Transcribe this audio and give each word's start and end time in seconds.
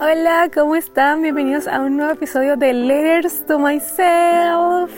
Hola, 0.00 0.48
¿cómo 0.54 0.76
están? 0.76 1.22
Bienvenidos 1.22 1.66
a 1.66 1.80
un 1.80 1.96
nuevo 1.96 2.12
episodio 2.12 2.56
de 2.56 2.72
Letters 2.72 3.44
to 3.46 3.58
Myself. 3.58 4.92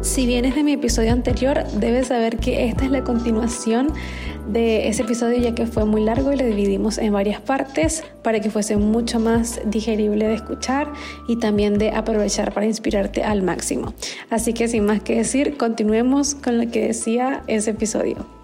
Si 0.00 0.26
vienes 0.26 0.56
de 0.56 0.64
mi 0.64 0.72
episodio 0.72 1.12
anterior, 1.12 1.62
debes 1.74 2.08
saber 2.08 2.38
que 2.38 2.66
esta 2.66 2.86
es 2.86 2.90
la 2.90 3.04
continuación 3.04 3.92
de 4.48 4.88
ese 4.88 5.02
episodio 5.02 5.38
ya 5.38 5.54
que 5.54 5.66
fue 5.66 5.84
muy 5.84 6.02
largo 6.02 6.32
y 6.32 6.36
lo 6.36 6.44
dividimos 6.44 6.98
en 6.98 7.12
varias 7.12 7.40
partes 7.40 8.02
para 8.24 8.40
que 8.40 8.50
fuese 8.50 8.76
mucho 8.76 9.20
más 9.20 9.60
digerible 9.66 10.26
de 10.26 10.34
escuchar 10.34 10.92
y 11.28 11.36
también 11.36 11.78
de 11.78 11.92
aprovechar 11.92 12.52
para 12.52 12.66
inspirarte 12.66 13.22
al 13.22 13.44
máximo. 13.44 13.94
Así 14.28 14.54
que 14.54 14.66
sin 14.66 14.86
más 14.86 15.02
que 15.02 15.14
decir, 15.14 15.56
continuemos 15.56 16.34
con 16.34 16.58
lo 16.58 16.68
que 16.68 16.88
decía 16.88 17.44
ese 17.46 17.70
episodio 17.70 18.35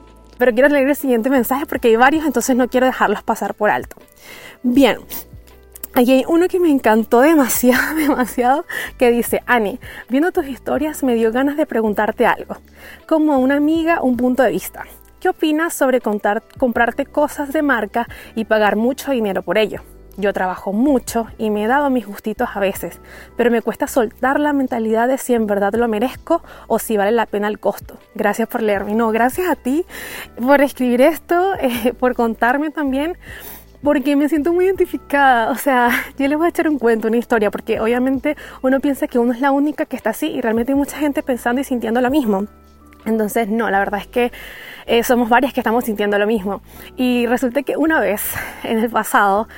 pero 0.42 0.54
quiero 0.54 0.68
leer 0.70 0.88
el 0.88 0.96
siguiente 0.96 1.30
mensaje 1.30 1.66
porque 1.66 1.86
hay 1.86 1.94
varios, 1.94 2.26
entonces 2.26 2.56
no 2.56 2.66
quiero 2.66 2.86
dejarlos 2.86 3.22
pasar 3.22 3.54
por 3.54 3.70
alto. 3.70 3.94
Bien, 4.64 4.98
Aquí 5.94 6.10
hay 6.10 6.24
uno 6.26 6.48
que 6.48 6.58
me 6.58 6.68
encantó 6.68 7.20
demasiado, 7.20 7.94
demasiado, 7.94 8.64
que 8.98 9.12
dice, 9.12 9.44
Ani, 9.46 9.78
viendo 10.08 10.32
tus 10.32 10.48
historias 10.48 11.04
me 11.04 11.14
dio 11.14 11.30
ganas 11.30 11.56
de 11.56 11.64
preguntarte 11.64 12.26
algo, 12.26 12.56
como 13.06 13.38
una 13.38 13.54
amiga, 13.54 14.02
un 14.02 14.16
punto 14.16 14.42
de 14.42 14.50
vista. 14.50 14.82
¿Qué 15.20 15.28
opinas 15.28 15.74
sobre 15.74 16.00
contar, 16.00 16.42
comprarte 16.58 17.06
cosas 17.06 17.52
de 17.52 17.62
marca 17.62 18.08
y 18.34 18.44
pagar 18.44 18.74
mucho 18.74 19.12
dinero 19.12 19.42
por 19.42 19.58
ello? 19.58 19.82
Yo 20.18 20.32
trabajo 20.32 20.72
mucho 20.72 21.26
y 21.38 21.50
me 21.50 21.64
he 21.64 21.66
dado 21.66 21.88
mis 21.88 22.06
gustitos 22.06 22.50
a 22.54 22.60
veces, 22.60 23.00
pero 23.36 23.50
me 23.50 23.62
cuesta 23.62 23.86
soltar 23.86 24.38
la 24.38 24.52
mentalidad 24.52 25.08
de 25.08 25.16
si 25.16 25.32
en 25.32 25.46
verdad 25.46 25.72
lo 25.74 25.88
merezco 25.88 26.42
o 26.66 26.78
si 26.78 26.98
vale 26.98 27.12
la 27.12 27.26
pena 27.26 27.48
el 27.48 27.58
costo. 27.58 27.98
Gracias 28.14 28.46
por 28.48 28.62
leerme. 28.62 28.94
No, 28.94 29.10
gracias 29.10 29.48
a 29.48 29.56
ti 29.56 29.86
por 30.36 30.60
escribir 30.60 31.00
esto, 31.00 31.54
eh, 31.60 31.94
por 31.98 32.14
contarme 32.14 32.70
también, 32.70 33.16
porque 33.82 34.14
me 34.16 34.28
siento 34.28 34.52
muy 34.52 34.66
identificada. 34.66 35.50
O 35.50 35.54
sea, 35.54 35.90
yo 36.18 36.28
les 36.28 36.36
voy 36.36 36.46
a 36.46 36.50
echar 36.50 36.68
un 36.68 36.78
cuento, 36.78 37.08
una 37.08 37.16
historia, 37.16 37.50
porque 37.50 37.80
obviamente 37.80 38.36
uno 38.60 38.80
piensa 38.80 39.06
que 39.06 39.18
uno 39.18 39.32
es 39.32 39.40
la 39.40 39.50
única 39.50 39.86
que 39.86 39.96
está 39.96 40.10
así 40.10 40.26
y 40.26 40.40
realmente 40.42 40.72
hay 40.72 40.76
mucha 40.78 40.98
gente 40.98 41.22
pensando 41.22 41.60
y 41.60 41.64
sintiendo 41.64 42.00
lo 42.02 42.10
mismo. 42.10 42.46
Entonces, 43.04 43.48
no, 43.48 43.68
la 43.70 43.78
verdad 43.78 44.00
es 44.00 44.06
que 44.06 44.30
eh, 44.86 45.02
somos 45.02 45.28
varias 45.28 45.52
que 45.52 45.60
estamos 45.60 45.84
sintiendo 45.84 46.18
lo 46.18 46.26
mismo. 46.26 46.62
Y 46.96 47.26
resulta 47.26 47.62
que 47.62 47.76
una 47.76 47.98
vez 47.98 48.22
en 48.62 48.78
el 48.78 48.90
pasado, 48.90 49.48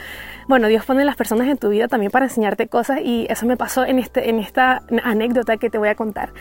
bueno, 0.48 0.68
Dios 0.68 0.84
pone 0.84 1.04
las 1.04 1.16
personas 1.16 1.48
en 1.48 1.56
tu 1.56 1.68
vida 1.68 1.88
también 1.88 2.10
para 2.10 2.26
enseñarte 2.26 2.68
cosas 2.68 3.00
y 3.02 3.26
eso 3.28 3.46
me 3.46 3.56
pasó 3.56 3.84
en, 3.84 3.98
este, 3.98 4.28
en 4.30 4.38
esta 4.38 4.82
anécdota 5.02 5.56
que 5.56 5.70
te 5.70 5.78
voy 5.78 5.88
a 5.88 5.94
contar. 5.94 6.32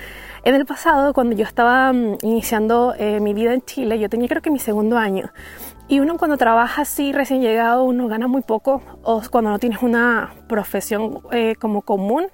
En 0.44 0.56
el 0.56 0.66
pasado, 0.66 1.14
cuando 1.14 1.36
yo 1.36 1.46
estaba 1.46 1.94
mm, 1.94 2.18
iniciando 2.22 2.94
eh, 2.98 3.20
mi 3.20 3.34
vida 3.34 3.54
en 3.54 3.62
Chile, 3.62 4.00
yo 4.00 4.09
tenía 4.09 4.28
creo 4.28 4.42
que 4.42 4.52
mi 4.52 4.59
segundo 4.59 4.98
año. 4.98 5.31
Y 5.88 6.00
uno 6.00 6.17
cuando 6.17 6.38
trabaja 6.38 6.84
así 6.84 7.12
recién 7.12 7.42
llegado, 7.42 7.84
uno 7.84 8.08
gana 8.08 8.28
muy 8.28 8.42
poco, 8.42 8.81
o 9.03 9.22
cuando 9.30 9.50
no 9.50 9.59
tienes 9.59 9.81
una 9.81 10.34
profesión 10.48 11.20
eh, 11.31 11.56
como 11.59 11.81
común, 11.81 12.28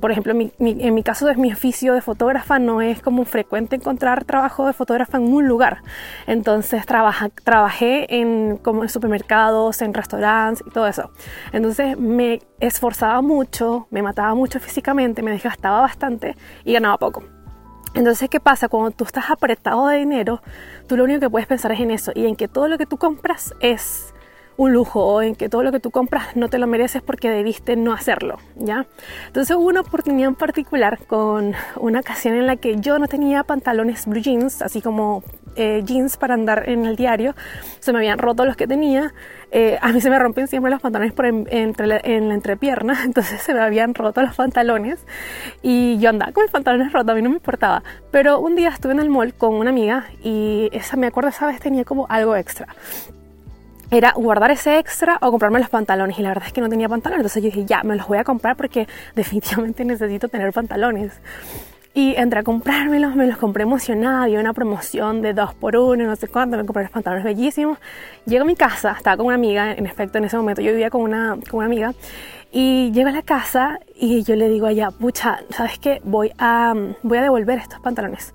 por 0.00 0.10
ejemplo, 0.10 0.32
en 0.32 0.94
mi 0.94 1.02
caso 1.02 1.26
de 1.26 1.34
mi 1.34 1.52
oficio 1.52 1.94
de 1.94 2.02
fotógrafa 2.02 2.58
no 2.58 2.82
es 2.82 3.00
como 3.00 3.24
frecuente 3.24 3.76
encontrar 3.76 4.24
trabajo 4.24 4.66
de 4.66 4.74
fotógrafa 4.74 5.16
en 5.16 5.32
un 5.32 5.48
lugar. 5.48 5.78
Entonces 6.26 6.84
trabajé 6.86 8.20
en, 8.20 8.58
como 8.58 8.82
en 8.82 8.90
supermercados, 8.90 9.80
en 9.82 9.94
restaurantes 9.94 10.62
y 10.66 10.70
todo 10.70 10.86
eso. 10.86 11.10
Entonces 11.52 11.98
me 11.98 12.42
esforzaba 12.60 13.22
mucho, 13.22 13.86
me 13.90 14.02
mataba 14.02 14.34
mucho 14.34 14.60
físicamente, 14.60 15.22
me 15.22 15.30
desgastaba 15.30 15.80
bastante 15.80 16.36
y 16.64 16.74
ganaba 16.74 16.98
poco. 16.98 17.33
Entonces, 17.94 18.28
¿qué 18.28 18.40
pasa? 18.40 18.68
Cuando 18.68 18.90
tú 18.90 19.04
estás 19.04 19.30
apretado 19.30 19.86
de 19.86 19.98
dinero, 19.98 20.42
tú 20.88 20.96
lo 20.96 21.04
único 21.04 21.20
que 21.20 21.30
puedes 21.30 21.46
pensar 21.46 21.70
es 21.72 21.80
en 21.80 21.92
eso 21.92 22.12
y 22.14 22.26
en 22.26 22.34
que 22.34 22.48
todo 22.48 22.66
lo 22.66 22.76
que 22.76 22.86
tú 22.86 22.96
compras 22.96 23.54
es 23.60 24.12
un 24.56 24.72
lujo 24.72 25.04
o 25.04 25.22
en 25.22 25.34
que 25.34 25.48
todo 25.48 25.62
lo 25.62 25.72
que 25.72 25.80
tú 25.80 25.90
compras 25.90 26.36
no 26.36 26.48
te 26.48 26.58
lo 26.58 26.66
mereces 26.66 27.02
porque 27.02 27.30
debiste 27.30 27.76
no 27.76 27.92
hacerlo, 27.92 28.38
¿ya? 28.56 28.86
Entonces 29.26 29.56
hubo 29.56 29.66
una 29.66 29.80
oportunidad 29.80 30.28
en 30.28 30.34
particular 30.34 30.98
con 31.06 31.54
una 31.76 32.00
ocasión 32.00 32.34
en 32.34 32.46
la 32.46 32.56
que 32.56 32.76
yo 32.76 32.98
no 32.98 33.08
tenía 33.08 33.42
pantalones 33.44 34.06
blue 34.06 34.20
jeans, 34.20 34.62
así 34.62 34.80
como 34.80 35.22
eh, 35.56 35.82
jeans 35.84 36.16
para 36.16 36.34
andar 36.34 36.68
en 36.68 36.86
el 36.86 36.96
diario, 36.96 37.34
se 37.80 37.92
me 37.92 37.98
habían 37.98 38.18
roto 38.18 38.44
los 38.44 38.56
que 38.56 38.66
tenía, 38.66 39.12
eh, 39.50 39.78
a 39.80 39.92
mí 39.92 40.00
se 40.00 40.10
me 40.10 40.18
rompen 40.18 40.48
siempre 40.48 40.70
los 40.70 40.80
pantalones 40.80 41.12
por 41.12 41.26
en, 41.26 41.46
entre 41.50 41.86
la, 41.86 42.00
en 42.02 42.28
la 42.28 42.34
entrepierna, 42.34 43.02
entonces 43.04 43.40
se 43.40 43.54
me 43.54 43.60
habían 43.60 43.94
roto 43.94 44.22
los 44.22 44.34
pantalones 44.34 44.98
y 45.62 45.98
yo 45.98 46.10
andaba 46.10 46.32
con 46.32 46.42
mis 46.42 46.50
pantalones 46.50 46.92
rotos, 46.92 47.10
a 47.10 47.14
mí 47.14 47.22
no 47.22 47.30
me 47.30 47.36
importaba, 47.36 47.82
pero 48.10 48.40
un 48.40 48.56
día 48.56 48.68
estuve 48.68 48.92
en 48.92 49.00
el 49.00 49.10
mall 49.10 49.34
con 49.34 49.54
una 49.54 49.70
amiga 49.70 50.06
y 50.22 50.68
esa, 50.72 50.96
me 50.96 51.06
acuerdo 51.06 51.30
esa 51.30 51.46
vez 51.46 51.60
tenía 51.60 51.84
como 51.84 52.06
algo 52.08 52.36
extra 52.36 52.68
era 53.90 54.12
guardar 54.12 54.50
ese 54.50 54.78
extra 54.78 55.18
o 55.20 55.30
comprarme 55.30 55.58
los 55.58 55.68
pantalones. 55.68 56.18
Y 56.18 56.22
la 56.22 56.30
verdad 56.30 56.46
es 56.46 56.52
que 56.52 56.60
no 56.60 56.68
tenía 56.68 56.88
pantalones. 56.88 57.20
Entonces 57.20 57.42
yo 57.42 57.50
dije, 57.50 57.64
ya, 57.64 57.82
me 57.82 57.96
los 57.96 58.06
voy 58.06 58.18
a 58.18 58.24
comprar 58.24 58.56
porque 58.56 58.88
definitivamente 59.14 59.84
necesito 59.84 60.28
tener 60.28 60.52
pantalones. 60.52 61.12
Y 61.96 62.16
entré 62.16 62.40
a 62.40 62.42
comprármelos, 62.42 63.14
me 63.14 63.24
los 63.28 63.38
compré 63.38 63.62
emocionada, 63.62 64.24
había 64.24 64.40
una 64.40 64.52
promoción 64.52 65.22
de 65.22 65.32
dos 65.32 65.54
por 65.54 65.76
uno, 65.76 66.04
no 66.04 66.16
sé 66.16 66.26
cuánto, 66.26 66.56
me 66.56 66.64
compré 66.64 66.82
los 66.82 66.90
pantalones 66.90 67.24
bellísimos. 67.24 67.78
Llego 68.26 68.42
a 68.42 68.46
mi 68.46 68.56
casa, 68.56 68.94
estaba 68.96 69.16
con 69.16 69.26
una 69.26 69.36
amiga, 69.36 69.72
en 69.72 69.86
efecto 69.86 70.18
en 70.18 70.24
ese 70.24 70.36
momento 70.36 70.60
yo 70.60 70.72
vivía 70.72 70.90
con 70.90 71.02
una, 71.02 71.38
con 71.48 71.58
una 71.58 71.66
amiga, 71.66 71.94
y 72.50 72.90
llego 72.90 73.10
a 73.10 73.12
la 73.12 73.22
casa 73.22 73.78
y 73.94 74.24
yo 74.24 74.34
le 74.34 74.48
digo 74.48 74.66
a 74.66 74.72
ella, 74.72 74.90
pucha, 74.90 75.40
¿sabes 75.50 75.78
qué? 75.78 76.00
Voy 76.02 76.32
a, 76.36 76.74
voy 77.02 77.18
a 77.18 77.22
devolver 77.22 77.58
estos 77.58 77.78
pantalones. 77.78 78.34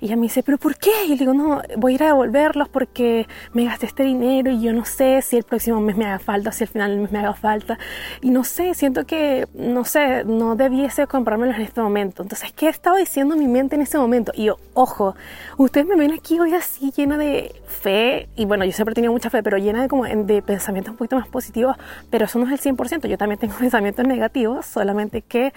Y 0.00 0.06
ella 0.06 0.16
me 0.16 0.22
dice, 0.22 0.42
¿pero 0.42 0.58
por 0.58 0.76
qué? 0.76 0.90
Y 1.06 1.10
le 1.10 1.16
digo, 1.16 1.34
no, 1.34 1.62
voy 1.76 1.92
a 1.92 1.94
ir 1.94 2.02
a 2.02 2.06
devolverlos 2.06 2.68
porque 2.68 3.26
me 3.52 3.64
gasté 3.64 3.86
este 3.86 4.02
dinero 4.02 4.50
y 4.50 4.60
yo 4.60 4.72
no 4.72 4.84
sé 4.84 5.22
si 5.22 5.36
el 5.36 5.44
próximo 5.44 5.80
mes 5.80 5.96
me 5.96 6.06
haga 6.06 6.18
falta, 6.18 6.52
si 6.52 6.64
al 6.64 6.68
final 6.68 6.90
del 6.90 7.00
mes 7.00 7.12
me 7.12 7.18
haga 7.20 7.34
falta. 7.34 7.78
Y 8.20 8.30
no 8.30 8.44
sé, 8.44 8.74
siento 8.74 9.06
que, 9.06 9.46
no 9.54 9.84
sé, 9.84 10.24
no 10.24 10.56
debiese 10.56 11.06
comprármelos 11.06 11.56
en 11.56 11.62
este 11.62 11.80
momento. 11.80 12.22
Entonces, 12.22 12.52
¿qué 12.52 12.68
estaba 12.68 12.98
diciendo 12.98 13.36
mi 13.36 13.46
mente 13.46 13.76
en 13.76 13.82
ese 13.82 13.98
momento? 13.98 14.32
Y 14.34 14.44
yo, 14.44 14.56
ojo, 14.74 15.14
ustedes 15.56 15.86
me 15.86 15.96
ven 15.96 16.12
aquí 16.12 16.38
hoy 16.38 16.54
así 16.54 16.92
llena 16.96 17.16
de 17.16 17.54
fe. 17.66 18.28
Y 18.36 18.44
bueno, 18.44 18.64
yo 18.64 18.72
siempre 18.72 18.92
he 18.92 18.94
tenido 18.94 19.12
mucha 19.12 19.30
fe, 19.30 19.42
pero 19.42 19.58
llena 19.58 19.82
de, 19.82 19.88
como, 19.88 20.04
de 20.04 20.42
pensamientos 20.42 20.92
un 20.92 20.98
poquito 20.98 21.16
más 21.16 21.28
positivos. 21.28 21.76
Pero 22.10 22.26
eso 22.26 22.38
no 22.38 22.46
es 22.46 22.66
el 22.66 22.76
100%. 22.76 23.06
Yo 23.06 23.18
también 23.18 23.38
tengo 23.38 23.54
pensamientos 23.58 24.06
negativos, 24.06 24.66
solamente 24.66 25.22
que 25.22 25.52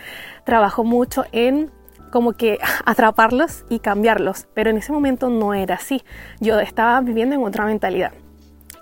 trabajo 0.46 0.84
mucho 0.84 1.26
en 1.32 1.72
como 2.12 2.34
que 2.34 2.60
atraparlos 2.86 3.66
y 3.70 3.80
cambiarlos, 3.80 4.48
pero 4.54 4.70
en 4.70 4.78
ese 4.78 4.92
momento 4.92 5.30
no 5.30 5.54
era 5.54 5.76
así. 5.76 6.04
Yo 6.40 6.60
estaba 6.60 7.00
viviendo 7.02 7.36
en 7.36 7.44
otra 7.44 7.66
mentalidad. 7.66 8.12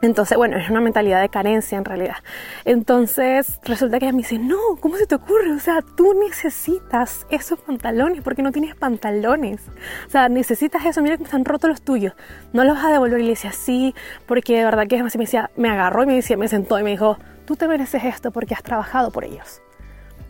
Entonces, 0.02 0.38
bueno, 0.38 0.58
es 0.58 0.69
una 0.69 0.81
mentalidad 0.81 1.22
de 1.22 1.30
carencia 1.30 1.78
en 1.78 1.85
realidad. 1.85 2.18
Entonces, 2.64 3.59
resulta 3.64 3.97
que 3.97 4.06
ella 4.06 4.14
me 4.14 4.19
dice, 4.19 4.38
no, 4.38 4.58
¿cómo 4.80 4.97
se 4.97 5.08
te 5.08 5.16
ocurre? 5.16 5.52
O 5.52 5.59
sea, 5.59 5.81
tú 5.81 6.14
necesitas 6.14 7.25
esos 7.30 7.59
pantalones 7.59 8.22
porque 8.22 8.44
no 8.44 8.52
tienes 8.52 8.75
pantalones. 8.75 9.62
O 10.08 10.09
sea, 10.09 10.30
necesitas 10.30 10.85
eso, 10.85 11.02
mira 11.02 11.18
que 11.18 11.24
están 11.24 11.46
rotos 11.46 11.69
los 11.69 11.81
tuyos. 11.81 12.14
No 12.53 12.64
los 12.64 12.75
vas 12.75 12.85
a 12.85 12.91
devolver. 12.91 13.19
Y 13.19 13.24
le 13.24 13.30
decía, 13.30 13.52
sí, 13.52 13.96
porque 14.28 14.58
de 14.58 14.66
verdad 14.66 14.85
que 14.88 15.00
así 15.00 15.18
me 15.18 15.24
decía, 15.24 15.50
me 15.56 15.69
agarró 15.69 16.03
y 16.03 16.08
me 16.08 16.16
decía, 16.16 16.38
me 16.38 16.47
sentó 16.47 16.78
y 16.78 16.84
me 16.84 16.91
dijo, 16.91 17.18
tú 17.46 17.56
te 17.56 17.68
mereces 17.68 18.03
esto 18.03 18.31
porque 18.31 18.53
has 18.53 18.64
trabajado 18.64 19.12
por 19.12 19.24
ellos. 19.24 19.62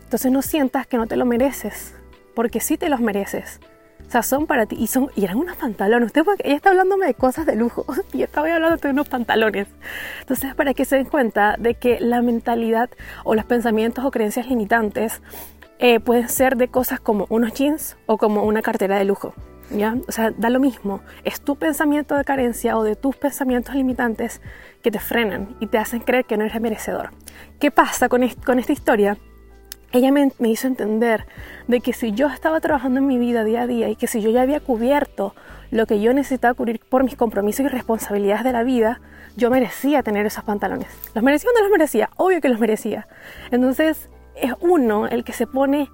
Entonces 0.03 0.31
no 0.31 0.41
sientas 0.41 0.87
que 0.87 0.97
no 0.97 1.07
te 1.07 1.17
lo 1.17 1.25
mereces 1.25 1.95
porque 2.35 2.59
sí 2.59 2.77
te 2.77 2.89
los 2.89 2.99
mereces. 2.99 3.59
O 4.07 4.11
sea, 4.11 4.23
son 4.23 4.45
para 4.45 4.65
ti. 4.65 4.75
Y, 4.79 4.87
son, 4.87 5.09
y 5.15 5.23
eran 5.23 5.37
unos 5.37 5.55
pantalones. 5.57 6.07
Usted, 6.07 6.23
ella 6.43 6.55
está 6.55 6.69
hablándome 6.69 7.07
de 7.07 7.13
cosas 7.15 7.45
de 7.45 7.55
lujo. 7.55 7.85
Y 8.13 8.19
yo 8.19 8.25
estaba 8.25 8.53
hablando 8.53 8.77
de 8.77 8.89
unos 8.89 9.09
pantalones. 9.09 9.67
Entonces, 10.21 10.53
para 10.55 10.73
que 10.73 10.85
se 10.85 10.97
den 10.97 11.05
cuenta 11.05 11.55
de 11.57 11.75
que 11.75 11.99
la 11.99 12.21
mentalidad 12.21 12.89
o 13.23 13.35
los 13.35 13.45
pensamientos 13.45 14.05
o 14.05 14.11
creencias 14.11 14.47
limitantes 14.47 15.21
eh, 15.79 15.99
pueden 15.99 16.29
ser 16.29 16.55
de 16.55 16.67
cosas 16.67 16.99
como 16.99 17.25
unos 17.29 17.53
jeans 17.53 17.97
o 18.05 18.17
como 18.17 18.43
una 18.43 18.61
cartera 18.61 18.97
de 18.97 19.05
lujo. 19.05 19.33
¿Ya? 19.71 19.97
O 20.07 20.11
sea, 20.11 20.29
da 20.29 20.51
lo 20.51 20.59
mismo. 20.59 21.01
Es 21.23 21.41
tu 21.41 21.55
pensamiento 21.55 22.15
de 22.15 22.23
carencia 22.23 22.77
o 22.77 22.83
de 22.83 22.95
tus 22.95 23.15
pensamientos 23.15 23.73
limitantes 23.73 24.39
que 24.83 24.91
te 24.91 24.99
frenan 24.99 25.55
y 25.59 25.67
te 25.67 25.79
hacen 25.79 26.01
creer 26.01 26.25
que 26.25 26.37
no 26.37 26.45
eres 26.45 26.61
merecedor. 26.61 27.09
¿Qué 27.59 27.71
pasa 27.71 28.07
con, 28.07 28.27
con 28.45 28.59
esta 28.59 28.73
historia? 28.73 29.17
Ella 29.95 30.11
me, 30.11 30.31
hizo 30.49 30.67
entender 30.67 31.25
de 31.67 31.79
que 31.79 31.93
si 31.93 32.11
yo 32.11 32.27
estaba 32.27 32.59
trabajando 32.59 32.99
en 32.99 33.07
mi 33.07 33.17
vida 33.17 33.43
día 33.43 33.63
a 33.63 33.67
día 33.67 33.89
y 33.89 33.95
que 33.95 34.07
si 34.07 34.21
yo 34.21 34.29
ya 34.29 34.41
había 34.41 34.59
cubierto 34.59 35.33
lo 35.71 35.85
que 35.85 36.01
yo 36.01 36.13
necesitaba 36.13 36.53
cubrir 36.53 36.79
por 36.79 37.03
mis 37.03 37.15
compromisos 37.15 37.65
y 37.65 37.69
responsabilidades 37.69 38.43
de 38.43 38.51
la 38.51 38.63
vida, 38.63 38.99
yo 39.35 39.49
merecía 39.49 40.03
tener 40.03 40.25
esos 40.25 40.43
pantalones. 40.43 40.87
¿Los 41.13 41.23
merecía 41.23 41.49
o 41.49 41.53
no 41.53 41.61
los 41.61 41.71
merecía? 41.71 42.09
Obvio 42.17 42.41
que 42.41 42.49
los 42.49 42.59
merecía. 42.59 43.07
Entonces 43.51 44.09
es 44.35 44.53
uno 44.59 45.07
el 45.07 45.23
que 45.23 45.33
se 45.33 45.47
pone 45.47 45.89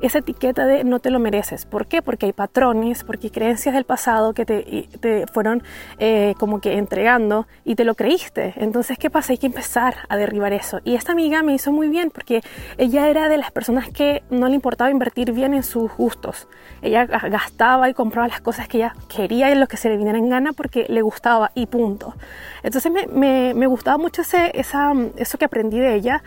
esa 0.00 0.18
etiqueta 0.18 0.66
de 0.66 0.84
no 0.84 0.98
te 0.98 1.10
lo 1.10 1.18
mereces. 1.18 1.64
¿Por 1.64 1.86
qué? 1.86 2.02
Porque 2.02 2.26
hay 2.26 2.32
patrones, 2.32 3.04
porque 3.04 3.28
hay 3.28 3.30
creencias 3.30 3.74
del 3.74 3.84
pasado 3.84 4.34
que 4.34 4.44
te, 4.44 4.88
te 5.00 5.26
fueron 5.26 5.62
eh, 5.98 6.34
como 6.38 6.60
que 6.60 6.74
entregando 6.74 7.46
y 7.64 7.74
te 7.74 7.84
lo 7.84 7.94
creíste. 7.94 8.54
Entonces, 8.56 8.98
¿qué 8.98 9.10
pasa? 9.10 9.32
Hay 9.32 9.38
que 9.38 9.46
empezar 9.46 9.96
a 10.08 10.16
derribar 10.16 10.52
eso. 10.52 10.80
Y 10.84 10.94
esta 10.94 11.12
amiga 11.12 11.42
me 11.42 11.54
hizo 11.54 11.72
muy 11.72 11.88
bien 11.88 12.10
porque 12.10 12.42
ella 12.76 13.08
era 13.08 13.28
de 13.28 13.38
las 13.38 13.50
personas 13.50 13.88
que 13.88 14.22
no 14.30 14.48
le 14.48 14.54
importaba 14.54 14.90
invertir 14.90 15.32
bien 15.32 15.54
en 15.54 15.62
sus 15.62 15.90
gustos. 15.96 16.48
Ella 16.82 17.06
gastaba 17.06 17.88
y 17.88 17.94
compraba 17.94 18.28
las 18.28 18.40
cosas 18.40 18.68
que 18.68 18.78
ella 18.78 18.94
quería 19.14 19.50
y 19.50 19.54
lo 19.54 19.66
que 19.66 19.76
se 19.76 19.88
le 19.88 19.96
viniera 19.96 20.18
en 20.18 20.28
gana 20.28 20.52
porque 20.52 20.86
le 20.88 21.02
gustaba 21.02 21.52
y 21.54 21.66
punto. 21.66 22.14
Entonces 22.62 22.92
me, 22.92 23.06
me, 23.06 23.54
me 23.54 23.66
gustaba 23.66 23.96
mucho 23.96 24.22
ese, 24.22 24.50
esa, 24.54 24.92
eso 25.16 25.38
que 25.38 25.46
aprendí 25.46 25.78
de 25.78 25.94
ella 25.94 26.22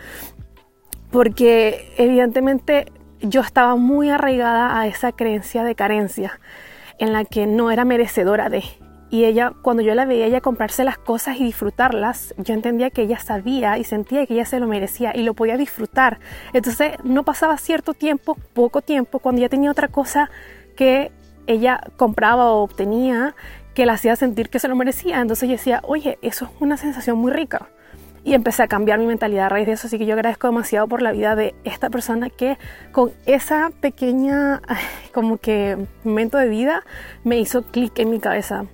porque 1.11 1.93
evidentemente 1.97 2.85
yo 3.21 3.41
estaba 3.41 3.75
muy 3.75 4.09
arraigada 4.09 4.79
a 4.79 4.87
esa 4.87 5.11
creencia 5.11 5.63
de 5.63 5.75
carencia 5.75 6.39
en 6.97 7.13
la 7.13 7.25
que 7.25 7.47
no 7.47 7.71
era 7.71 7.85
merecedora 7.85 8.49
de. 8.49 8.63
Y 9.11 9.25
ella, 9.25 9.53
cuando 9.63 9.81
yo 9.81 9.95
la 9.95 10.05
veía 10.05 10.27
ella 10.27 10.41
comprarse 10.41 10.83
las 10.83 10.97
cosas 10.97 11.37
y 11.37 11.43
disfrutarlas, 11.43 12.35
yo 12.37 12.53
entendía 12.53 12.91
que 12.91 13.01
ella 13.01 13.17
sabía 13.17 13.77
y 13.79 13.83
sentía 13.83 14.25
que 14.27 14.35
ella 14.35 14.45
se 14.45 14.59
lo 14.59 14.67
merecía 14.67 15.15
y 15.15 15.23
lo 15.23 15.33
podía 15.33 15.57
disfrutar. 15.57 16.19
Entonces 16.53 16.91
no 17.03 17.23
pasaba 17.23 17.57
cierto 17.57 17.93
tiempo, 17.95 18.37
poco 18.53 18.81
tiempo, 18.81 19.19
cuando 19.19 19.41
ya 19.41 19.49
tenía 19.49 19.71
otra 19.71 19.87
cosa 19.87 20.29
que 20.75 21.11
ella 21.47 21.81
compraba 21.97 22.51
o 22.51 22.61
obtenía 22.61 23.35
que 23.73 23.87
la 23.87 23.93
hacía 23.93 24.15
sentir 24.15 24.49
que 24.49 24.59
se 24.59 24.67
lo 24.67 24.75
merecía. 24.75 25.19
Entonces 25.21 25.49
yo 25.49 25.53
decía, 25.53 25.81
oye, 25.83 26.19
eso 26.21 26.45
es 26.45 26.51
una 26.59 26.77
sensación 26.77 27.17
muy 27.17 27.31
rica 27.31 27.69
y 28.23 28.33
empecé 28.33 28.63
a 28.63 28.67
cambiar 28.67 28.99
mi 28.99 29.05
mentalidad 29.05 29.45
a 29.45 29.49
raíz 29.49 29.67
de 29.67 29.73
eso. 29.73 29.87
Así 29.87 29.97
que 29.97 30.05
yo 30.05 30.13
agradezco 30.13 30.47
demasiado 30.47 30.87
por 30.87 31.01
la 31.01 31.11
vida 31.11 31.35
de 31.35 31.55
esta 31.63 31.89
persona 31.89 32.29
que 32.29 32.57
con 32.91 33.11
esa 33.25 33.71
pequeña, 33.81 34.61
como 35.13 35.37
que 35.37 35.77
momento 36.03 36.37
de 36.37 36.49
vida, 36.49 36.83
me 37.23 37.39
hizo 37.39 37.63
clic 37.63 37.97
en 37.99 38.09
mi 38.09 38.19
cabeza. 38.19 38.65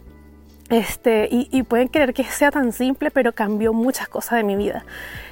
Este, 0.70 1.28
y, 1.30 1.48
y, 1.52 1.62
pueden 1.62 1.90
creer 1.90 2.16
que 2.16 2.24
sea 2.24 2.50
tan 2.50 2.72
simple, 2.72 3.12
pero 3.12 3.34
cambió 3.34 3.72
muchas 3.72 4.08
cosas 4.08 4.38
de 4.38 4.44
mi 4.44 4.56
vida. 4.56 4.84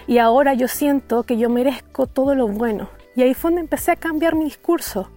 Y 0.05 0.19
ahora 0.19 0.53
yo 0.53 0.67
siento 0.67 1.23
que 1.23 1.37
yo 1.37 1.49
merezco 1.49 2.05
todo 2.05 2.35
lo 2.35 2.47
bueno. 2.47 2.89
Y 3.15 3.23
ahí 3.23 3.33
fue 3.33 3.49
donde 3.49 3.61
empecé 3.61 3.91
a 3.91 3.95
cambiar 3.95 4.35
mi 4.35 4.45
discurso. 4.45 5.09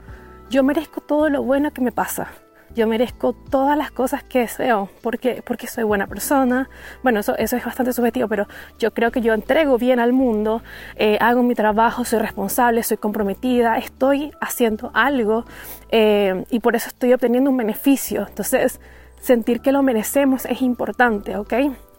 Yo 0.48 0.62
merezco 0.62 1.02
todo 1.02 1.28
lo 1.28 1.42
bueno 1.42 1.70
que 1.70 1.82
me 1.82 1.92
pasa 1.92 2.28
yo 2.76 2.86
merezco 2.86 3.32
todas 3.32 3.76
las 3.76 3.90
cosas 3.90 4.22
que 4.22 4.40
deseo, 4.40 4.90
porque, 5.02 5.42
porque 5.44 5.66
soy 5.66 5.82
buena 5.82 6.06
persona. 6.06 6.68
Bueno, 7.02 7.20
eso, 7.20 7.36
eso 7.38 7.56
es 7.56 7.64
bastante 7.64 7.94
subjetivo, 7.94 8.28
pero 8.28 8.46
yo 8.78 8.92
creo 8.92 9.10
que 9.10 9.22
yo 9.22 9.32
entrego 9.32 9.78
bien 9.78 9.98
al 9.98 10.12
mundo, 10.12 10.62
eh, 10.96 11.16
hago 11.20 11.42
mi 11.42 11.54
trabajo, 11.54 12.04
soy 12.04 12.18
responsable, 12.18 12.82
soy 12.82 12.98
comprometida, 12.98 13.78
estoy 13.78 14.30
haciendo 14.40 14.90
algo 14.92 15.46
eh, 15.88 16.44
y 16.50 16.60
por 16.60 16.76
eso 16.76 16.88
estoy 16.88 17.14
obteniendo 17.14 17.50
un 17.50 17.56
beneficio. 17.56 18.26
Entonces, 18.28 18.78
sentir 19.20 19.62
que 19.62 19.72
lo 19.72 19.82
merecemos 19.82 20.44
es 20.44 20.60
importante, 20.60 21.36
¿ok? 21.38 21.54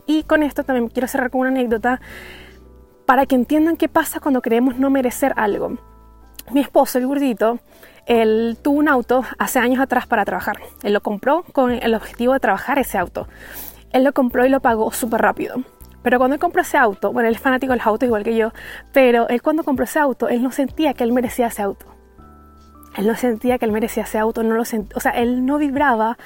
Y 0.06 0.24
con 0.24 0.44
esto 0.44 0.64
también 0.64 0.90
quiero 0.90 1.08
cerrar 1.08 1.32
con 1.32 1.42
una 1.42 1.50
anécdota 1.50 2.00
para 3.08 3.26
que 3.26 3.36
entiendan 3.36 3.78
qué 3.78 3.90
pasa 3.90 4.20
cuando 4.20 4.42
creemos 4.42 4.78
no 4.78 4.92
merecer 4.92 5.34
algo. 5.38 5.78
Mi 6.52 6.62
esposo, 6.62 6.98
el 6.98 7.08
gordito, 7.08 7.60
él 8.06 8.58
tuvo 8.62 8.80
un 8.80 8.88
auto 8.88 9.24
hace 9.38 9.60
años 9.60 9.82
atrás 9.82 10.08
para 10.08 10.24
trabajar. 10.24 10.58
Él 10.82 10.94
lo 10.94 11.02
compró 11.02 11.44
con 11.52 11.72
el 11.72 11.94
objetivo 11.94 12.34
de 12.34 12.40
trabajar 12.40 12.80
ese 12.80 12.98
auto. 12.98 13.28
Él 13.92 14.06
lo 14.06 14.14
compró 14.14 14.46
y 14.46 14.50
lo 14.50 14.62
pagó 14.62 14.92
súper 14.92 15.22
rápido. 15.22 15.62
Pero 16.04 16.20
cuando 16.20 16.36
él 16.36 16.40
compró 16.40 16.62
ese 16.62 16.78
auto, 16.78 17.12
bueno, 17.12 17.28
él 17.28 17.36
es 17.36 17.42
fanático 17.42 17.74
de 17.74 17.80
los 17.80 17.88
autos 17.88 18.08
igual 18.08 18.24
que 18.24 18.36
yo, 18.38 18.54
pero 18.94 19.28
él 19.28 19.42
cuando 19.42 19.64
compró 19.64 19.84
ese 19.84 20.00
auto, 20.00 20.30
él 20.30 20.42
no 20.42 20.52
sentía 20.52 20.94
que 20.94 21.04
él 21.04 21.12
merecía 21.12 21.48
ese 21.48 21.64
auto. 21.64 21.86
Él 22.96 23.08
no 23.08 23.16
sentía 23.16 23.58
que 23.58 23.66
él 23.66 23.74
merecía 23.74 24.04
ese 24.04 24.18
auto, 24.18 24.42
no 24.42 24.56
lo 24.56 24.62
o 24.62 25.00
sea, 25.00 25.12
él 25.12 25.46
no 25.46 25.58
vibraba 25.58 26.18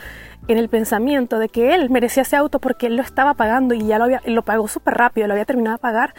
en 0.47 0.59
el 0.59 0.69
pensamiento 0.69 1.39
de 1.39 1.49
que 1.49 1.73
él 1.73 1.89
merecía 1.89 2.21
ese 2.21 2.35
auto 2.35 2.59
porque 2.59 2.87
él 2.87 2.95
lo 2.95 3.01
estaba 3.01 3.33
pagando 3.33 3.73
y 3.73 3.85
ya 3.87 3.97
lo, 3.97 4.03
había, 4.03 4.21
lo 4.25 4.43
pagó 4.43 4.67
súper 4.67 4.93
rápido, 4.93 5.27
lo 5.27 5.33
había 5.33 5.45
terminado 5.45 5.77
de 5.77 5.81
pagar. 5.81 6.13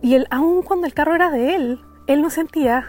Y 0.00 0.14
él, 0.14 0.28
aun 0.30 0.62
cuando 0.62 0.86
el 0.86 0.94
carro 0.94 1.16
era 1.16 1.30
de 1.30 1.56
él, 1.56 1.80
él 2.06 2.22
no 2.22 2.30
sentía 2.30 2.86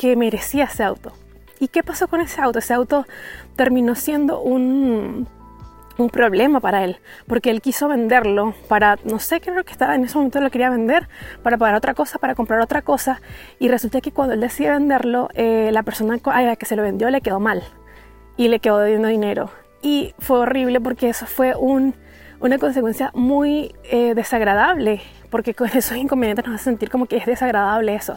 que 0.00 0.16
merecía 0.16 0.64
ese 0.64 0.82
auto. 0.82 1.12
¿Y 1.58 1.68
qué 1.68 1.82
pasó 1.82 2.08
con 2.08 2.22
ese 2.22 2.40
auto? 2.40 2.58
Ese 2.58 2.72
auto 2.72 3.04
terminó 3.54 3.94
siendo 3.94 4.40
un, 4.40 5.28
un 5.98 6.08
problema 6.08 6.58
para 6.58 6.84
él, 6.84 6.96
porque 7.26 7.50
él 7.50 7.60
quiso 7.60 7.86
venderlo 7.86 8.54
para, 8.66 8.98
no 9.04 9.18
sé, 9.18 9.42
creo 9.42 9.62
que 9.62 9.72
estaba 9.72 9.94
en 9.94 10.04
ese 10.04 10.16
momento 10.16 10.40
lo 10.40 10.50
quería 10.50 10.70
vender, 10.70 11.06
para 11.42 11.58
pagar 11.58 11.74
otra 11.74 11.92
cosa, 11.92 12.18
para 12.18 12.34
comprar 12.34 12.60
otra 12.60 12.80
cosa, 12.80 13.20
y 13.58 13.68
resulta 13.68 14.00
que 14.00 14.10
cuando 14.10 14.32
él 14.32 14.40
decide 14.40 14.70
venderlo, 14.70 15.28
eh, 15.34 15.68
la 15.70 15.82
persona 15.82 16.18
que 16.18 16.64
se 16.64 16.76
lo 16.76 16.82
vendió 16.82 17.10
le 17.10 17.20
quedó 17.20 17.38
mal 17.38 17.62
y 18.38 18.48
le 18.48 18.58
quedó 18.58 18.78
debiendo 18.78 19.08
dinero. 19.08 19.50
Y 19.82 20.14
fue 20.18 20.38
horrible 20.38 20.80
porque 20.80 21.10
eso 21.10 21.26
fue 21.26 21.54
un, 21.54 21.94
una 22.40 22.56
consecuencia 22.56 23.10
muy 23.12 23.74
eh, 23.84 24.14
desagradable, 24.14 25.02
porque 25.28 25.52
con 25.52 25.68
esos 25.68 25.98
inconvenientes 25.98 26.46
nos 26.46 26.54
hace 26.54 26.64
sentir 26.64 26.88
como 26.88 27.04
que 27.04 27.18
es 27.18 27.26
desagradable 27.26 27.94
eso. 27.94 28.16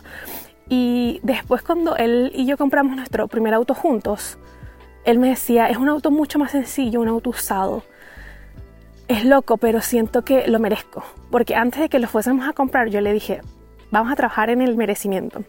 Y 0.75 1.19
después 1.21 1.61
cuando 1.61 1.95
él 1.97 2.31
y 2.33 2.47
yo 2.47 2.57
compramos 2.57 2.95
nuestro 2.95 3.27
primer 3.27 3.53
auto 3.53 3.75
juntos, 3.75 4.39
él 5.05 5.19
me 5.19 5.29
decía, 5.29 5.69
es 5.69 5.77
un 5.77 5.87
auto 5.87 6.09
mucho 6.09 6.39
más 6.39 6.49
sencillo, 6.49 6.99
un 6.99 7.09
auto 7.09 7.29
usado. 7.29 7.83
Es 9.07 9.23
loco, 9.23 9.57
pero 9.57 9.81
siento 9.81 10.23
que 10.23 10.47
lo 10.47 10.57
merezco. 10.57 11.03
Porque 11.29 11.53
antes 11.53 11.79
de 11.79 11.89
que 11.89 11.99
lo 11.99 12.07
fuésemos 12.07 12.49
a 12.49 12.53
comprar, 12.53 12.87
yo 12.89 13.01
le 13.01 13.13
dije, 13.13 13.41
vamos 13.91 14.11
a 14.11 14.15
trabajar 14.15 14.49
en 14.49 14.63
el 14.63 14.75
merecimiento. 14.75 15.43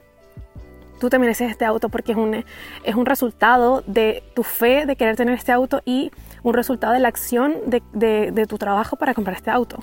Tú 1.01 1.09
te 1.09 1.19
mereces 1.19 1.51
este 1.51 1.65
auto 1.65 1.89
porque 1.89 2.13
es 2.13 2.19
un, 2.19 2.45
es 2.85 2.95
un 2.95 3.07
resultado 3.07 3.83
de 3.87 4.23
tu 4.35 4.43
fe 4.43 4.85
de 4.85 4.95
querer 4.95 5.17
tener 5.17 5.35
este 5.37 5.53
auto 5.53 5.81
y 5.87 6.11
un 6.43 6.53
resultado 6.53 6.93
de 6.93 7.01
la 7.01 7.09
acción 7.09 7.55
de, 7.65 7.83
de, 7.95 8.31
de 8.31 8.45
tu 8.45 8.59
trabajo 8.59 8.97
para 8.97 9.15
comprar 9.15 9.37
este 9.37 9.51
auto. 9.51 9.79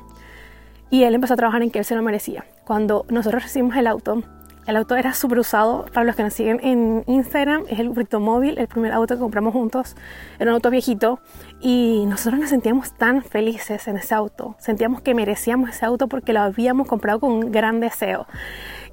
Y 0.91 1.01
él 1.01 1.15
empezó 1.15 1.33
a 1.33 1.37
trabajar 1.37 1.63
en 1.63 1.71
que 1.71 1.79
él 1.79 1.85
se 1.85 1.95
lo 1.95 2.03
merecía. 2.03 2.45
Cuando 2.63 3.07
nosotros 3.09 3.41
recibimos 3.41 3.75
el 3.75 3.87
auto, 3.87 4.21
el 4.67 4.77
auto 4.77 4.95
era 4.95 5.13
súper 5.13 5.39
usado. 5.39 5.85
Para 5.93 6.05
los 6.05 6.15
que 6.15 6.23
nos 6.23 6.33
siguen 6.33 6.59
en 6.63 7.03
Instagram, 7.07 7.63
es 7.67 7.79
el 7.79 7.89
Brito 7.89 8.19
Móvil, 8.19 8.57
el 8.57 8.67
primer 8.67 8.91
auto 8.91 9.15
que 9.15 9.19
compramos 9.19 9.53
juntos. 9.53 9.95
Era 10.39 10.51
un 10.51 10.55
auto 10.55 10.69
viejito 10.69 11.19
y 11.59 12.05
nosotros 12.07 12.39
nos 12.39 12.49
sentíamos 12.49 12.93
tan 12.93 13.23
felices 13.23 13.87
en 13.87 13.97
ese 13.97 14.13
auto. 14.13 14.55
Sentíamos 14.59 15.01
que 15.01 15.13
merecíamos 15.13 15.69
ese 15.71 15.85
auto 15.85 16.07
porque 16.07 16.33
lo 16.33 16.41
habíamos 16.41 16.87
comprado 16.87 17.19
con 17.19 17.31
un 17.31 17.51
gran 17.51 17.79
deseo. 17.79 18.27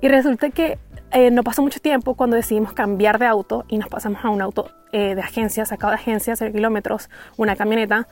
Y 0.01 0.09
resulta 0.09 0.51
que 0.51 0.79
eh, 1.11 1.31
no 1.31 1.43
pasó 1.43 1.63
mucho 1.63 1.81
tiempo 1.81 2.15
cuando 2.15 2.37
decidimos 2.37 2.73
cambiar 2.73 3.19
de 3.19 3.27
auto 3.27 3.65
y 3.69 3.79
nos 3.79 3.89
pasamos 3.89 4.25
a 4.25 4.31
un 4.31 4.43
auto 4.43 4.71
eh, 4.93 5.15
de 5.15 5.21
agencia, 5.21 5.65
sacado 5.65 5.91
de 5.91 5.97
agencia, 5.97 6.37
0 6.37 6.53
kilómetros, 6.53 7.11
una 7.37 7.57
camioneta. 7.57 8.09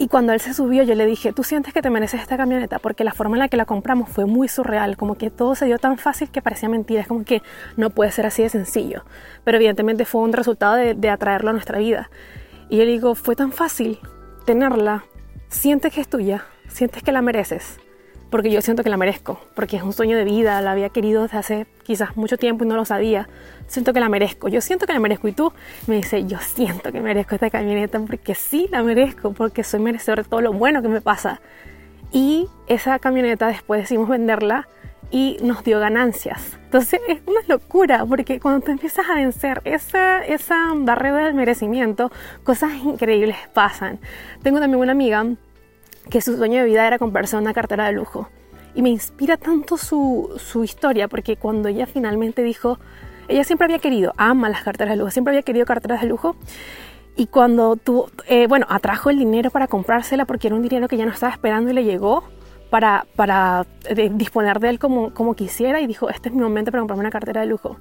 Y 0.00 0.08
cuando 0.08 0.32
él 0.32 0.40
se 0.40 0.54
subió, 0.54 0.82
yo 0.82 0.94
le 0.94 1.04
dije, 1.04 1.34
tú 1.34 1.44
sientes 1.44 1.74
que 1.74 1.82
te 1.82 1.90
mereces 1.90 2.22
esta 2.22 2.38
camioneta, 2.38 2.78
porque 2.78 3.04
la 3.04 3.12
forma 3.12 3.36
en 3.36 3.40
la 3.40 3.48
que 3.48 3.58
la 3.58 3.66
compramos 3.66 4.08
fue 4.08 4.24
muy 4.24 4.48
surreal, 4.48 4.96
como 4.96 5.16
que 5.16 5.28
todo 5.28 5.54
se 5.54 5.66
dio 5.66 5.76
tan 5.76 5.98
fácil 5.98 6.30
que 6.30 6.40
parecía 6.40 6.70
mentira, 6.70 7.02
es 7.02 7.06
como 7.06 7.22
que 7.22 7.42
no 7.76 7.90
puede 7.90 8.10
ser 8.10 8.24
así 8.24 8.42
de 8.42 8.48
sencillo. 8.48 9.04
Pero 9.44 9.58
evidentemente 9.58 10.06
fue 10.06 10.22
un 10.22 10.32
resultado 10.32 10.76
de, 10.76 10.94
de 10.94 11.10
atraerlo 11.10 11.50
a 11.50 11.52
nuestra 11.52 11.78
vida. 11.80 12.08
Y 12.70 12.78
yo 12.78 12.84
le 12.86 13.14
fue 13.14 13.36
tan 13.36 13.52
fácil 13.52 13.98
tenerla, 14.46 15.04
sientes 15.48 15.92
que 15.92 16.00
es 16.00 16.08
tuya, 16.08 16.46
sientes 16.66 17.02
que 17.02 17.12
la 17.12 17.20
mereces 17.20 17.78
porque 18.30 18.50
yo 18.50 18.62
siento 18.62 18.82
que 18.82 18.90
la 18.90 18.96
merezco, 18.96 19.40
porque 19.54 19.76
es 19.76 19.82
un 19.82 19.92
sueño 19.92 20.16
de 20.16 20.24
vida, 20.24 20.60
la 20.60 20.72
había 20.72 20.88
querido 20.88 21.22
desde 21.22 21.38
hace 21.38 21.66
quizás 21.82 22.16
mucho 22.16 22.38
tiempo 22.38 22.64
y 22.64 22.68
no 22.68 22.76
lo 22.76 22.84
sabía. 22.84 23.28
Siento 23.66 23.92
que 23.92 24.00
la 24.00 24.08
merezco, 24.08 24.48
yo 24.48 24.60
siento 24.60 24.86
que 24.86 24.92
la 24.92 25.00
merezco 25.00 25.28
y 25.28 25.32
tú 25.32 25.52
me 25.86 25.96
dices, 25.96 26.24
yo 26.26 26.38
siento 26.38 26.92
que 26.92 27.00
merezco 27.00 27.34
esta 27.34 27.50
camioneta 27.50 28.00
porque 28.00 28.34
sí 28.34 28.68
la 28.70 28.82
merezco, 28.82 29.32
porque 29.32 29.64
soy 29.64 29.80
merecedor 29.80 30.22
de 30.22 30.28
todo 30.28 30.40
lo 30.40 30.52
bueno 30.52 30.80
que 30.82 30.88
me 30.88 31.00
pasa. 31.00 31.40
Y 32.12 32.48
esa 32.66 32.98
camioneta 32.98 33.48
después 33.48 33.82
decidimos 33.82 34.08
venderla 34.08 34.68
y 35.10 35.38
nos 35.42 35.64
dio 35.64 35.80
ganancias. 35.80 36.58
Entonces 36.64 37.00
es 37.08 37.18
una 37.26 37.40
locura 37.48 38.04
porque 38.06 38.38
cuando 38.38 38.64
te 38.64 38.72
empiezas 38.72 39.08
a 39.08 39.14
vencer 39.14 39.60
esa, 39.64 40.24
esa 40.24 40.72
barrera 40.74 41.24
del 41.24 41.34
merecimiento, 41.34 42.12
cosas 42.44 42.72
increíbles 42.84 43.36
pasan. 43.52 43.98
Tengo 44.42 44.60
también 44.60 44.80
una 44.80 44.92
amiga 44.92 45.24
que 46.10 46.20
su 46.20 46.36
sueño 46.36 46.60
de 46.60 46.66
vida 46.66 46.86
era 46.86 46.98
comprarse 46.98 47.36
una 47.36 47.54
cartera 47.54 47.86
de 47.86 47.92
lujo. 47.92 48.28
Y 48.74 48.82
me 48.82 48.90
inspira 48.90 49.36
tanto 49.36 49.76
su, 49.76 50.34
su 50.38 50.62
historia, 50.62 51.08
porque 51.08 51.36
cuando 51.36 51.68
ella 51.68 51.86
finalmente 51.86 52.42
dijo, 52.42 52.78
ella 53.28 53.44
siempre 53.44 53.64
había 53.64 53.78
querido, 53.78 54.12
ama 54.16 54.48
las 54.48 54.62
carteras 54.62 54.92
de 54.92 54.98
lujo, 54.98 55.10
siempre 55.10 55.32
había 55.32 55.42
querido 55.42 55.66
carteras 55.66 56.02
de 56.02 56.08
lujo. 56.08 56.36
Y 57.16 57.26
cuando 57.26 57.76
tuvo, 57.76 58.08
eh, 58.28 58.46
bueno, 58.46 58.66
atrajo 58.68 59.10
el 59.10 59.18
dinero 59.18 59.50
para 59.50 59.66
comprársela 59.66 60.24
porque 60.24 60.48
era 60.48 60.56
un 60.56 60.62
dinero 60.62 60.88
que 60.88 60.96
ya 60.96 61.04
no 61.04 61.12
estaba 61.12 61.32
esperando 61.32 61.70
y 61.70 61.74
le 61.74 61.84
llegó 61.84 62.24
para, 62.70 63.06
para 63.16 63.66
eh, 63.84 64.10
disponer 64.12 64.60
de 64.60 64.70
él 64.70 64.78
como, 64.78 65.12
como 65.12 65.34
quisiera 65.34 65.80
y 65.80 65.86
dijo, 65.86 66.08
este 66.08 66.28
es 66.28 66.34
mi 66.34 66.40
momento 66.40 66.70
para 66.70 66.80
comprarme 66.82 67.02
una 67.02 67.10
cartera 67.10 67.40
de 67.42 67.48
lujo. 67.48 67.76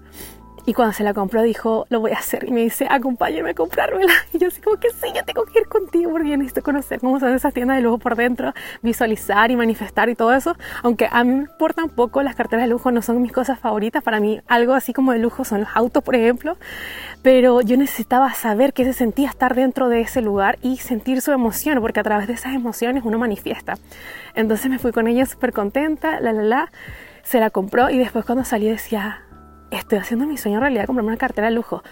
Y 0.70 0.74
cuando 0.76 0.94
se 0.94 1.04
la 1.04 1.16
compró 1.16 1.42
dijo, 1.42 1.88
lo 1.90 2.00
voy 2.00 2.12
a 2.12 2.20
hacer. 2.20 2.44
Y 2.48 2.52
me 2.52 2.62
dice, 2.62 2.86
acompáñame 2.88 3.50
a 3.50 3.54
comprármela. 3.56 4.14
Y 4.34 4.38
yo 4.38 4.50
así 4.50 4.62
como 4.62 4.80
que 4.80 4.92
sí, 4.92 5.08
yo 5.16 5.26
tengo 5.26 5.44
que 5.46 5.62
ir 5.62 5.68
contigo 5.68 6.12
porque 6.12 6.38
necesito 6.38 6.62
conocer 6.62 7.00
cómo 7.00 7.20
son 7.20 7.34
esas 7.34 7.56
tiendas 7.56 7.78
de 7.78 7.82
lujo 7.82 7.98
por 7.98 8.16
dentro, 8.16 8.54
visualizar 8.84 9.50
y 9.50 9.56
manifestar 9.56 10.10
y 10.10 10.16
todo 10.16 10.32
eso. 10.32 10.56
Aunque 10.84 11.10
a 11.12 11.24
mí 11.24 11.34
me 11.34 11.40
importa 11.40 11.84
un 11.84 11.90
poco, 11.90 12.22
las 12.22 12.36
carteras 12.36 12.66
de 12.66 12.70
lujo 12.70 12.92
no 12.92 13.02
son 13.02 13.20
mis 13.20 13.32
cosas 13.32 13.58
favoritas. 13.58 14.04
Para 14.04 14.20
mí 14.20 14.42
algo 14.46 14.76
así 14.76 14.94
como 14.94 15.12
de 15.12 15.18
lujo 15.18 15.44
son 15.44 15.62
los 15.62 15.70
autos, 15.74 16.04
por 16.04 16.16
ejemplo. 16.16 16.56
Pero 17.24 17.62
yo 17.62 17.76
necesitaba 17.76 18.32
saber 18.36 18.74
qué 18.74 18.86
se 18.86 18.94
sentía 18.94 19.28
estar 19.28 19.56
dentro 19.56 19.90
de 19.90 20.02
ese 20.02 20.22
lugar 20.22 20.60
y 20.62 20.78
sentir 20.78 21.22
su 21.22 21.32
emoción, 21.32 21.82
porque 21.82 22.00
a 22.00 22.04
través 22.04 22.28
de 22.28 22.34
esas 22.34 22.54
emociones 22.54 23.02
uno 23.06 23.18
manifiesta. 23.18 23.80
Entonces 24.36 24.70
me 24.70 24.78
fui 24.78 24.92
con 24.92 25.08
ella 25.08 25.26
súper 25.26 25.52
contenta, 25.52 26.20
la, 26.20 26.32
la, 26.32 26.44
la. 26.44 26.72
Se 27.24 27.40
la 27.40 27.50
compró 27.50 27.90
y 27.90 27.98
después 27.98 28.24
cuando 28.24 28.44
salí 28.46 28.70
decía, 28.70 29.24
estoy 29.72 30.00
haciendo 30.00 30.26
mi 30.26 30.38
sueño 30.38 30.58
en 30.58 30.62
realidad, 30.62 30.86
comprarme 30.86 31.10
una 31.10 31.18
cartera 31.18 31.48
de 31.48 31.56
lujo. 31.56 31.84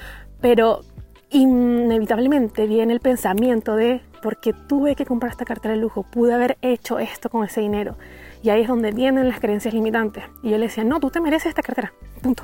Pero 0.42 0.82
inevitablemente 1.30 2.68
viene 2.68 2.94
el 2.94 3.00
pensamiento 3.00 3.76
de, 3.76 4.02
porque 4.22 4.54
tuve 4.54 4.96
que 4.96 5.06
comprar 5.06 5.32
esta 5.32 5.46
cartera 5.46 5.74
de 5.74 5.82
lujo, 5.82 6.04
pude 6.04 6.34
haber 6.34 6.58
hecho 6.62 7.00
esto 7.00 7.30
con 7.30 7.46
ese 7.46 7.62
dinero. 7.62 7.98
Y 8.44 8.50
ahí 8.50 8.62
es 8.62 8.68
donde 8.68 8.92
vienen 8.92 9.28
las 9.28 9.40
creencias 9.40 9.74
limitantes. 9.74 10.24
Y 10.44 10.52
yo 10.52 10.58
le 10.58 10.68
decía, 10.68 10.84
no, 10.84 11.00
tú 11.00 11.10
te 11.10 11.20
mereces 11.20 11.48
esta 11.48 11.62
cartera, 11.62 11.94
punto. 12.22 12.44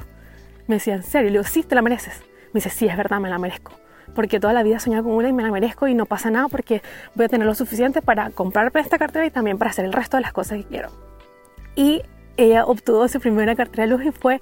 Me 0.68 0.76
decía, 0.76 0.96
¿en 0.96 1.04
serio? 1.04 1.30
Y 1.30 1.32
le 1.32 1.40
digo, 1.40 1.50
sí, 1.50 1.64
te 1.64 1.76
la 1.76 1.82
mereces. 1.82 2.22
Me 2.54 2.60
dice, 2.60 2.70
sí, 2.70 2.88
es 2.88 2.98
verdad, 2.98 3.20
me 3.20 3.30
la 3.30 3.38
merezco. 3.38 3.72
Porque 4.16 4.40
toda 4.40 4.54
la 4.54 4.64
vida 4.64 4.78
he 4.78 4.80
soñado 4.80 5.04
con 5.04 5.14
una 5.14 5.30
y 5.30 5.34
me 5.34 5.44
la 5.44 5.52
merezco 5.52 5.88
y 5.88 5.94
no 5.94 6.06
pasa 6.06 6.30
nada 6.30 6.48
porque 6.48 6.82
voy 7.16 7.26
a 7.26 7.30
tener 7.30 7.48
lo 7.48 7.56
suficiente 7.56 8.02
para 8.02 8.30
comprarme 8.30 8.82
esta 8.82 9.00
cartera 9.00 9.26
y 9.26 9.32
también 9.32 9.58
para 9.58 9.72
hacer 9.72 9.86
el 9.86 9.94
resto 9.94 10.18
de 10.18 10.22
las 10.22 10.34
cosas 10.34 10.60
que 10.60 10.66
quiero. 10.66 10.90
Y 11.76 12.02
ella 12.38 12.66
obtuvo 12.66 13.08
su 13.08 13.20
primera 13.20 13.56
cartera 13.56 13.84
de 13.84 13.90
lujo 13.90 14.04
y 14.04 14.12
fue 14.12 14.42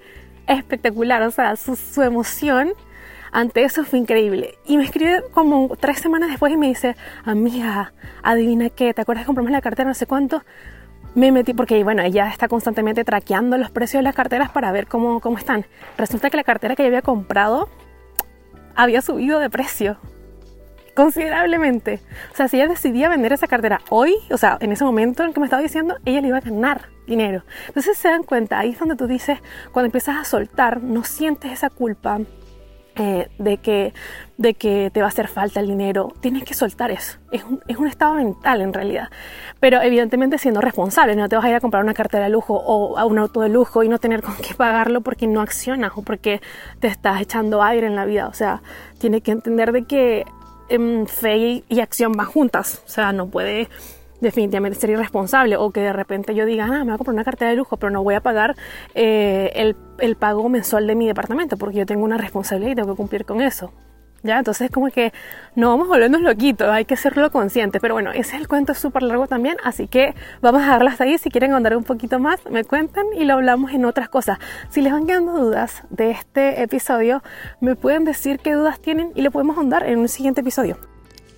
espectacular, 0.58 1.22
o 1.24 1.32
sea, 1.32 1.56
su, 1.56 1.76
su 1.76 2.02
emoción 2.02 2.74
ante 3.32 3.64
eso 3.64 3.84
fue 3.84 4.00
increíble. 4.00 4.58
Y 4.66 4.78
me 4.78 4.84
escribe 4.84 5.24
como 5.34 5.76
tres 5.80 6.00
semanas 6.00 6.30
después 6.30 6.54
y 6.54 6.58
me 6.58 6.68
dice, 6.68 6.96
amiga, 7.24 7.94
adivina 8.24 8.70
qué, 8.70 8.94
¿te 8.94 9.02
acuerdas 9.02 9.24
que 9.24 9.28
compramos 9.28 9.52
la 9.52 9.62
cartera 9.62 9.88
no 9.88 9.94
sé 9.94 10.06
cuánto? 10.06 10.44
Me 11.16 11.32
metí 11.32 11.54
porque, 11.54 11.84
bueno, 11.84 12.04
ella 12.04 12.30
está 12.30 12.48
constantemente 12.48 13.04
traqueando 13.04 13.58
los 13.58 13.72
precios 13.72 14.00
de 14.00 14.04
las 14.04 14.16
carteras 14.16 14.50
para 14.50 14.72
ver 14.72 14.88
cómo, 14.88 15.20
cómo 15.20 15.38
están. 15.38 15.66
Resulta 15.98 16.30
que 16.30 16.38
la 16.38 16.44
cartera 16.44 16.76
que 16.76 16.84
yo 16.84 16.88
había 16.88 17.02
comprado 17.02 17.70
había 18.76 19.02
subido 19.02 19.40
de 19.40 19.50
precio 19.50 19.98
considerablemente. 20.96 22.02
O 22.32 22.36
sea, 22.36 22.48
si 22.48 22.58
ella 22.58 22.68
decidía 22.68 23.10
vender 23.10 23.34
esa 23.34 23.48
cartera 23.48 23.82
hoy, 23.90 24.16
o 24.32 24.38
sea, 24.38 24.58
en 24.60 24.72
ese 24.72 24.84
momento 24.84 25.24
en 25.24 25.34
que 25.34 25.40
me 25.40 25.46
estaba 25.46 25.62
diciendo, 25.62 25.98
ella 26.06 26.22
le 26.22 26.28
iba 26.30 26.38
a 26.38 26.42
ganar 26.42 26.90
dinero. 27.08 27.44
Entonces 27.68 27.98
se 27.98 28.10
dan 28.10 28.24
cuenta, 28.24 28.60
ahí 28.60 28.72
es 28.72 28.80
donde 28.80 28.96
tú 28.96 29.08
dices, 29.08 29.40
cuando 29.72 29.88
empiezas 29.88 30.18
a 30.18 30.24
soltar, 30.24 30.82
no 30.82 31.04
sientes 31.04 31.52
esa 31.52 31.70
culpa 31.70 32.20
eh, 32.96 33.30
de, 33.38 33.58
que, 33.58 33.94
de 34.38 34.54
que 34.54 34.92
te 34.94 35.00
va 35.00 35.06
a 35.06 35.10
hacer 35.10 35.30
falta 35.30 35.62
el 35.62 35.68
dinero. 35.68 36.10
Tienes 36.20 36.44
que 36.44 36.54
soltar 36.54 36.92
eso. 36.92 37.20
Es 37.32 37.42
un, 37.46 37.62
es 37.68 37.78
un, 37.78 37.88
estado 37.88 38.16
mental 38.16 38.60
en 38.60 38.74
realidad. 38.74 39.08
Pero 39.62 39.82
evidentemente 39.82 40.38
siendo 40.38 40.60
responsable, 40.60 41.16
no 41.16 41.30
te 41.30 41.38
vas 41.38 41.46
a 41.46 41.50
ir 41.50 41.56
a 41.56 41.62
comprar 41.62 41.84
una 41.84 41.94
cartera 41.94 42.26
de 42.26 42.32
lujo 42.32 42.54
o 42.54 42.98
a 42.98 43.06
un 43.06 43.18
auto 43.18 43.40
de 43.42 43.50
lujo 43.50 43.84
y 43.84 43.88
no 43.88 43.98
tener 43.98 44.22
con 44.22 44.36
qué 44.36 44.56
pagarlo 44.56 45.00
porque 45.00 45.26
no 45.26 45.40
accionas 45.40 45.94
o 45.96 46.02
porque 46.02 46.42
te 46.82 46.88
estás 46.88 47.22
echando 47.22 47.64
aire 47.64 47.88
en 47.88 47.96
la 47.96 48.04
vida. 48.04 48.28
O 48.28 48.34
sea, 48.34 48.62
tienes 49.00 49.24
que 49.24 49.32
entender 49.32 49.72
de 49.72 49.86
que 49.86 50.26
eh, 50.72 51.06
fe 51.08 51.64
y 51.68 51.80
acción 51.80 52.14
van 52.14 52.28
juntas. 52.28 52.82
O 52.86 52.90
sea, 52.90 53.12
no 53.12 53.28
puede 53.28 53.68
definitivamente 54.22 54.80
ser 54.80 54.92
irresponsable 54.92 55.58
o 55.58 55.72
que 55.72 55.82
de 55.82 55.92
repente 55.92 56.34
yo 56.34 56.46
diga, 56.46 56.66
ah, 56.66 56.80
me 56.80 56.86
voy 56.86 56.94
a 56.94 56.98
comprar 56.98 57.14
una 57.14 57.24
cartera 57.24 57.52
de 57.52 57.58
lujo, 57.58 57.78
pero 57.78 57.92
no 57.92 58.04
voy 58.04 58.16
a 58.16 58.22
pagar 58.22 58.56
eh, 58.96 59.52
el, 60.00 60.16
pago 60.16 60.48
mensual 60.48 60.88
de 60.88 60.96
mi 60.96 61.08
departamento 61.08 61.58
porque 61.58 61.80
yo 61.80 61.86
tengo 61.86 62.04
una 62.04 62.18
responsabilidad 62.18 62.72
y 62.72 62.76
tengo 62.76 62.94
que 62.94 62.98
cumplir 62.98 63.26
con 63.26 63.42
eso. 63.42 63.74
¿Ya? 64.24 64.38
Entonces 64.38 64.70
como 64.70 64.90
que 64.90 65.12
no 65.56 65.70
vamos 65.70 65.88
a 65.88 65.90
volvernos 65.90 66.22
loquitos, 66.22 66.70
hay 66.70 66.86
que 66.86 66.96
serlo 66.96 67.32
consciente. 67.32 67.80
Pero 67.80 67.96
bueno, 67.96 68.12
ese 68.12 68.36
es 68.36 68.42
el 68.42 68.48
cuento 68.48 68.74
súper 68.74 69.04
largo 69.04 69.28
también, 69.28 69.58
así 69.64 69.88
que 69.88 70.14
vamos 70.42 70.62
a 70.62 70.66
dejarlo 70.66 70.90
hasta 70.90 71.04
ahí. 71.06 71.18
Si 71.18 71.30
quieren 71.30 71.54
andar 71.54 71.76
un 71.76 71.84
poquito 71.84 72.20
más, 72.20 72.40
me 72.50 72.64
cuentan 72.64 73.06
y 73.18 73.26
lo 73.26 73.34
hablamos 73.34 73.72
en 73.72 73.86
otras 73.86 74.10
cosas. 74.10 74.40
Si 74.70 74.82
les 74.82 74.94
van 74.94 75.08
quedando 75.08 75.34
dudas 75.34 75.84
de 75.90 76.12
este 76.12 76.62
episodio, 76.62 77.24
me 77.60 77.76
pueden 77.76 78.06
decir 78.06 78.40
qué 78.40 78.54
dudas 78.54 78.80
tienen 78.80 79.12
y 79.16 79.22
lo 79.22 79.32
podemos 79.32 79.58
ahondar 79.58 79.88
en 79.88 80.00
un 80.00 80.08
siguiente 80.08 80.42
episodio. 80.42 80.91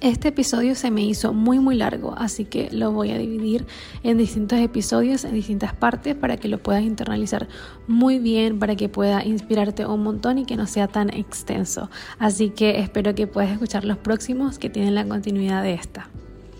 Este 0.03 0.27
episodio 0.27 0.75
se 0.75 0.91
me 0.91 1.01
hizo 1.01 1.31
muy 1.31 1.60
muy 1.60 1.77
largo, 1.77 2.13
así 2.17 2.43
que 2.43 2.69
lo 2.74 2.91
voy 2.91 3.12
a 3.12 3.17
dividir 3.17 3.65
en 4.03 4.17
distintos 4.17 4.60
episodios, 4.60 5.24
en 5.24 5.33
distintas 5.33 5.74
partes, 5.74 6.13
para 6.13 6.36
que 6.36 6.50
lo 6.50 6.57
puedas 6.57 6.83
internalizar 6.83 7.48
muy 7.88 8.19
bien, 8.19 8.60
para 8.60 8.75
que 8.75 8.89
pueda 8.89 9.24
inspirarte 9.24 9.86
un 9.86 10.03
montón 10.03 10.39
y 10.39 10.45
que 10.45 10.57
no 10.57 10.67
sea 10.67 10.89
tan 10.89 11.10
extenso. 11.10 11.89
Así 12.19 12.50
que 12.50 12.81
espero 12.81 13.15
que 13.15 13.27
puedas 13.27 13.51
escuchar 13.51 13.86
los 13.86 13.98
próximos 13.98 14.60
que 14.60 14.69
tienen 14.69 14.93
la 14.93 15.07
continuidad 15.07 15.63
de 15.63 15.75
esta. 15.75 16.10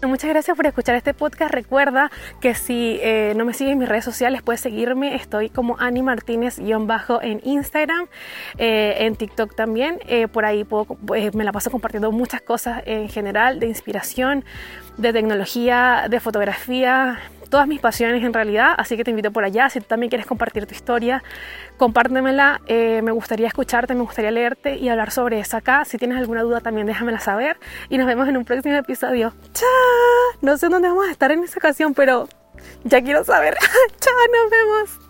Muchas 0.08 0.30
gracias 0.30 0.58
por 0.58 0.68
escuchar 0.68 0.96
este 0.96 1.14
podcast. 1.14 1.54
Recuerda 1.54 2.12
que 2.42 2.56
si 2.56 3.00
eh, 3.02 3.34
no 3.38 3.46
me 3.46 3.54
sigues 3.54 3.74
en 3.74 3.80
mis 3.80 3.88
redes 3.88 4.04
sociales, 4.04 4.42
puedes 4.42 4.60
seguirme. 4.60 5.16
Estoy 5.16 5.50
como 5.50 5.80
Ani 5.80 6.02
Martínez-bajo 6.02 7.22
en 7.22 7.40
Instagram, 7.44 8.08
eh, 8.58 8.96
en 9.00 9.16
TikTok 9.16 9.56
también. 9.56 10.00
Eh, 10.08 10.28
por 10.28 10.44
ahí 10.44 10.66
puedo, 10.66 10.86
pues, 10.86 11.34
me 11.36 11.46
la 11.46 11.54
paso 11.54 11.72
compartiendo 11.72 12.12
muchas 12.12 12.42
cosas 12.42 12.84
en 12.86 13.08
general 13.08 13.60
de 13.62 13.68
inspiración, 13.68 14.44
de 14.98 15.14
tecnología, 15.14 16.08
de 16.10 16.20
fotografía, 16.20 17.20
todas 17.54 17.68
mis 17.68 17.80
pasiones 17.80 18.24
en 18.24 18.34
realidad, 18.34 18.74
así 18.80 18.98
que 18.98 19.04
te 19.04 19.12
invito 19.12 19.30
por 19.30 19.44
allá. 19.44 19.70
Si 19.70 19.80
tú 19.80 19.86
también 19.86 20.10
quieres 20.10 20.26
compartir 20.26 20.66
tu 20.66 20.74
historia, 20.74 21.22
compártemela. 21.78 22.62
Eh, 22.66 23.04
me 23.04 23.12
gustaría 23.12 23.46
escucharte, 23.46 23.94
me 23.94 24.02
gustaría 24.02 24.32
leerte 24.32 24.78
y 24.78 24.90
hablar 24.90 25.12
sobre 25.12 25.40
eso 25.40 25.58
acá. 25.58 25.86
Si 25.86 26.00
tienes 26.00 26.18
alguna 26.18 26.42
duda 26.42 26.62
también 26.62 26.88
déjamela 26.88 27.20
saber 27.20 27.58
y 27.90 28.00
nos 28.00 28.08
vemos 28.08 28.28
en 28.28 28.38
un 28.38 28.44
próximo 28.44 28.74
episodio. 28.76 29.36
¡Chao! 29.54 30.40
No 30.42 30.58
sé 30.58 30.68
dónde 30.68 30.88
vamos 30.88 31.08
a 31.08 31.12
estar 31.12 31.32
en 31.32 31.44
esta 31.44 31.60
ocasión, 31.60 31.94
pero 31.94 32.28
ya 32.86 33.04
quiero 33.04 33.24
saber. 33.24 33.56
¡Chao! 34.00 34.14
Nos 34.32 34.50
vemos. 34.50 35.03